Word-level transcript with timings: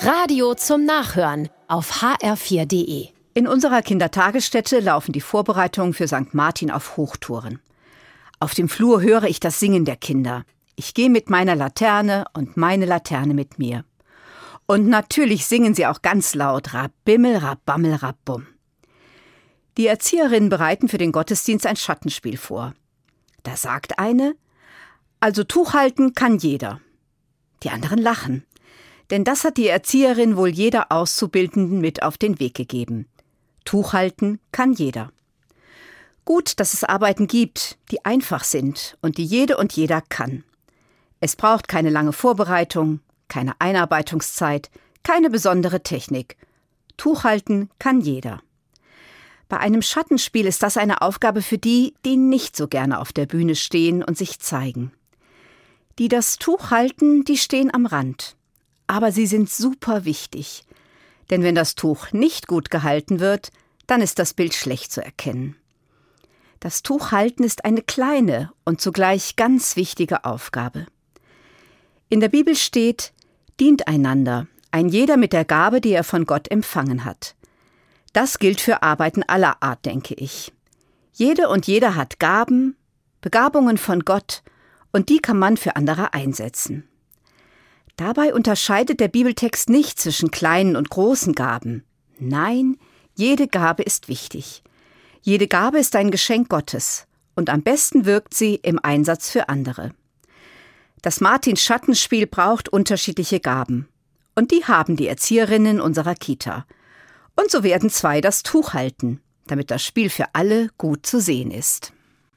Radio 0.00 0.54
zum 0.54 0.84
Nachhören 0.84 1.48
auf 1.66 2.02
hr4.de. 2.02 3.08
In 3.34 3.48
unserer 3.48 3.82
Kindertagesstätte 3.82 4.78
laufen 4.78 5.12
die 5.12 5.20
Vorbereitungen 5.20 5.92
für 5.92 6.06
St. 6.06 6.34
Martin 6.34 6.70
auf 6.70 6.96
Hochtouren. 6.96 7.58
Auf 8.38 8.54
dem 8.54 8.68
Flur 8.68 9.02
höre 9.02 9.24
ich 9.24 9.40
das 9.40 9.58
Singen 9.58 9.84
der 9.84 9.96
Kinder. 9.96 10.44
Ich 10.76 10.94
gehe 10.94 11.10
mit 11.10 11.30
meiner 11.30 11.56
Laterne 11.56 12.26
und 12.32 12.56
meine 12.56 12.86
Laterne 12.86 13.34
mit 13.34 13.58
mir. 13.58 13.84
Und 14.66 14.86
natürlich 14.86 15.46
singen 15.46 15.74
sie 15.74 15.86
auch 15.86 16.00
ganz 16.00 16.36
laut 16.36 16.74
Rabimmel, 16.74 17.38
Rabammel, 17.38 17.96
Rabum. 17.96 18.46
Die 19.78 19.88
Erzieherinnen 19.88 20.48
bereiten 20.48 20.88
für 20.88 20.98
den 20.98 21.10
Gottesdienst 21.10 21.66
ein 21.66 21.76
Schattenspiel 21.76 22.36
vor. 22.36 22.74
Da 23.42 23.56
sagt 23.56 23.98
eine, 23.98 24.36
also 25.18 25.42
Tuch 25.42 25.72
halten 25.72 26.14
kann 26.14 26.38
jeder. 26.38 26.80
Die 27.64 27.70
anderen 27.70 27.98
lachen. 27.98 28.44
Denn 29.10 29.24
das 29.24 29.44
hat 29.44 29.56
die 29.56 29.68
Erzieherin 29.68 30.36
wohl 30.36 30.48
jeder 30.48 30.92
Auszubildenden 30.92 31.80
mit 31.80 32.02
auf 32.02 32.18
den 32.18 32.38
Weg 32.40 32.54
gegeben. 32.54 33.06
Tuch 33.64 33.92
halten 33.92 34.38
kann 34.52 34.72
jeder. 34.72 35.10
Gut, 36.24 36.60
dass 36.60 36.74
es 36.74 36.84
Arbeiten 36.84 37.26
gibt, 37.26 37.78
die 37.90 38.04
einfach 38.04 38.44
sind 38.44 38.98
und 39.00 39.16
die 39.16 39.24
jede 39.24 39.56
und 39.56 39.72
jeder 39.72 40.02
kann. 40.02 40.44
Es 41.20 41.36
braucht 41.36 41.68
keine 41.68 41.90
lange 41.90 42.12
Vorbereitung, 42.12 43.00
keine 43.28 43.52
Einarbeitungszeit, 43.58 44.70
keine 45.02 45.30
besondere 45.30 45.82
Technik. 45.82 46.36
Tuch 46.98 47.24
halten 47.24 47.70
kann 47.78 48.00
jeder. 48.00 48.42
Bei 49.48 49.58
einem 49.58 49.80
Schattenspiel 49.80 50.46
ist 50.46 50.62
das 50.62 50.76
eine 50.76 51.00
Aufgabe 51.00 51.40
für 51.40 51.56
die, 51.56 51.94
die 52.04 52.16
nicht 52.16 52.56
so 52.56 52.68
gerne 52.68 53.00
auf 53.00 53.12
der 53.12 53.24
Bühne 53.24 53.56
stehen 53.56 54.04
und 54.04 54.18
sich 54.18 54.38
zeigen. 54.38 54.92
Die 55.98 56.08
das 56.08 56.36
Tuch 56.36 56.70
halten, 56.70 57.24
die 57.24 57.38
stehen 57.38 57.72
am 57.72 57.86
Rand. 57.86 58.36
Aber 58.88 59.12
sie 59.12 59.26
sind 59.26 59.48
super 59.48 60.04
wichtig. 60.04 60.64
Denn 61.30 61.44
wenn 61.44 61.54
das 61.54 61.76
Tuch 61.76 62.12
nicht 62.12 62.48
gut 62.48 62.70
gehalten 62.70 63.20
wird, 63.20 63.52
dann 63.86 64.00
ist 64.00 64.18
das 64.18 64.34
Bild 64.34 64.54
schlecht 64.54 64.90
zu 64.90 65.04
erkennen. 65.04 65.56
Das 66.58 66.82
Tuch 66.82 67.12
halten 67.12 67.44
ist 67.44 67.64
eine 67.64 67.82
kleine 67.82 68.52
und 68.64 68.80
zugleich 68.80 69.36
ganz 69.36 69.76
wichtige 69.76 70.24
Aufgabe. 70.24 70.86
In 72.08 72.18
der 72.20 72.28
Bibel 72.28 72.56
steht, 72.56 73.12
dient 73.60 73.86
einander, 73.86 74.48
ein 74.70 74.88
jeder 74.88 75.16
mit 75.16 75.32
der 75.32 75.44
Gabe, 75.44 75.80
die 75.80 75.92
er 75.92 76.04
von 76.04 76.24
Gott 76.24 76.50
empfangen 76.50 77.04
hat. 77.04 77.36
Das 78.12 78.38
gilt 78.38 78.60
für 78.60 78.82
Arbeiten 78.82 79.22
aller 79.22 79.62
Art, 79.62 79.84
denke 79.84 80.14
ich. 80.14 80.52
Jede 81.12 81.48
und 81.48 81.66
jeder 81.66 81.94
hat 81.94 82.18
Gaben, 82.18 82.76
Begabungen 83.20 83.78
von 83.78 84.00
Gott, 84.00 84.42
und 84.92 85.10
die 85.10 85.18
kann 85.18 85.38
man 85.38 85.56
für 85.56 85.76
andere 85.76 86.14
einsetzen. 86.14 86.88
Dabei 87.98 88.32
unterscheidet 88.32 89.00
der 89.00 89.08
Bibeltext 89.08 89.68
nicht 89.68 89.98
zwischen 89.98 90.30
kleinen 90.30 90.76
und 90.76 90.88
großen 90.88 91.34
Gaben. 91.34 91.84
Nein, 92.20 92.76
jede 93.16 93.48
Gabe 93.48 93.82
ist 93.82 94.06
wichtig. 94.06 94.62
Jede 95.20 95.48
Gabe 95.48 95.80
ist 95.80 95.96
ein 95.96 96.12
Geschenk 96.12 96.48
Gottes, 96.48 97.08
und 97.34 97.50
am 97.50 97.62
besten 97.62 98.04
wirkt 98.04 98.34
sie 98.34 98.54
im 98.54 98.78
Einsatz 98.80 99.30
für 99.30 99.48
andere. 99.48 99.90
Das 101.02 101.20
Martins 101.20 101.60
Schattenspiel 101.60 102.28
braucht 102.28 102.68
unterschiedliche 102.68 103.40
Gaben. 103.40 103.88
Und 104.36 104.52
die 104.52 104.64
haben 104.64 104.94
die 104.94 105.08
Erzieherinnen 105.08 105.80
unserer 105.80 106.14
Kita. 106.14 106.66
Und 107.34 107.50
so 107.50 107.64
werden 107.64 107.90
zwei 107.90 108.20
das 108.20 108.44
Tuch 108.44 108.74
halten, 108.74 109.20
damit 109.48 109.72
das 109.72 109.84
Spiel 109.84 110.08
für 110.08 110.26
alle 110.34 110.70
gut 110.78 111.04
zu 111.04 111.20
sehen 111.20 111.50
ist. 111.50 111.92